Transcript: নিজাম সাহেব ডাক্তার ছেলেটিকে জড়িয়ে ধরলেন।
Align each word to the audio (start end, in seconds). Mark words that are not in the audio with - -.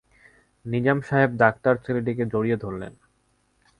নিজাম 0.65 0.97
সাহেব 1.01 1.31
ডাক্তার 1.37 1.73
ছেলেটিকে 1.85 2.23
জড়িয়ে 2.25 2.57
ধরলেন। 2.57 2.93